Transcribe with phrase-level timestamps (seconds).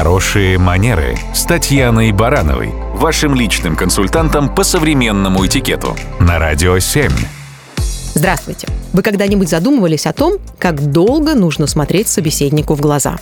[0.00, 7.10] Хорошие манеры с Татьяной Барановой, вашим личным консультантом по современному этикету на Радио 7.
[8.14, 8.66] Здравствуйте.
[8.94, 13.18] Вы когда-нибудь задумывались о том, как долго нужно смотреть собеседнику в глаза?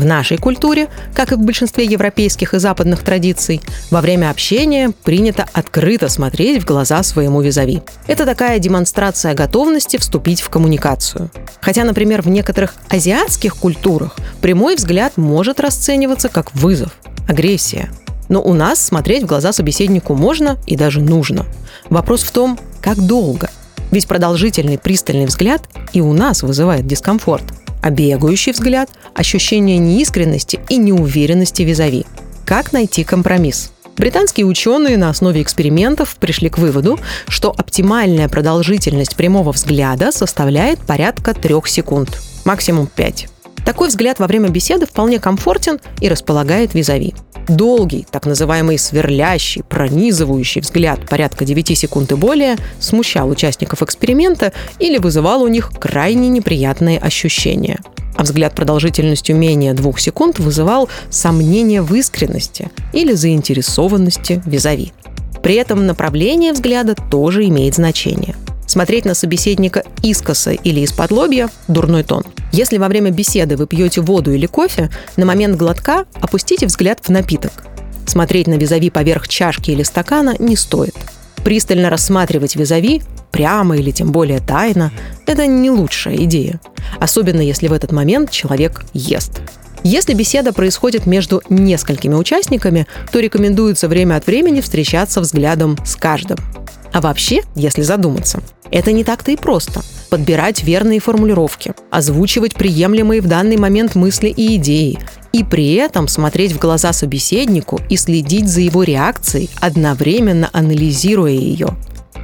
[0.00, 3.60] В нашей культуре, как и в большинстве европейских и западных традиций,
[3.90, 7.82] во время общения принято открыто смотреть в глаза своему визави.
[8.06, 11.30] Это такая демонстрация готовности вступить в коммуникацию.
[11.60, 16.96] Хотя, например, в некоторых азиатских культурах прямой взгляд может расцениваться как вызов,
[17.28, 17.90] агрессия.
[18.30, 21.44] Но у нас смотреть в глаза собеседнику можно и даже нужно.
[21.90, 23.50] Вопрос в том, как долго.
[23.90, 25.60] Ведь продолжительный пристальный взгляд
[25.92, 27.44] и у нас вызывает дискомфорт–
[27.82, 32.06] а бегающий взгляд– ощущение неискренности и неуверенности визави.
[32.44, 33.72] Как найти компромисс?
[33.96, 36.98] Британские ученые на основе экспериментов пришли к выводу,
[37.28, 43.28] что оптимальная продолжительность прямого взгляда составляет порядка трех секунд, максимум пять.
[43.64, 47.14] Такой взгляд во время беседы вполне комфортен и располагает визави.
[47.48, 54.98] Долгий, так называемый сверлящий, пронизывающий взгляд порядка 9 секунд и более смущал участников эксперимента или
[54.98, 57.80] вызывал у них крайне неприятные ощущения.
[58.16, 64.92] А взгляд продолжительностью менее двух секунд вызывал сомнение в искренности или заинтересованности визави.
[65.42, 68.34] При этом направление взгляда тоже имеет значение–
[68.70, 72.22] Смотреть на собеседника искоса или из-под лобья– дурной тон.
[72.52, 77.08] Если во время беседы вы пьете воду или кофе, на момент глотка опустите взгляд в
[77.08, 77.52] напиток.
[78.06, 80.94] Смотреть на визави поверх чашки или стакана не стоит.
[81.44, 84.92] Пристально рассматривать визави прямо или тем более тайно–
[85.26, 86.60] это не лучшая идея.
[86.98, 89.40] Особенно если в этот момент человек ест.
[89.82, 96.38] Если беседа происходит между несколькими участниками, то рекомендуется время от времени встречаться взглядом с каждым.
[96.92, 99.82] А вообще, если задуматься, это не так-то и просто.
[100.10, 104.98] Подбирать верные формулировки, озвучивать приемлемые в данный момент мысли и идеи,
[105.32, 111.76] и при этом смотреть в глаза собеседнику и следить за его реакцией, одновременно анализируя ее.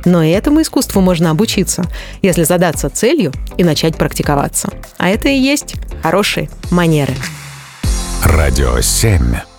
[0.05, 1.85] Но этому искусству можно обучиться,
[2.23, 4.71] если задаться целью и начать практиковаться.
[4.99, 7.15] А это и есть хорошие манеры.
[8.23, 9.56] Радио 7.